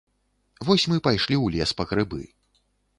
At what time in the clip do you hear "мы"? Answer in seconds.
0.93-0.97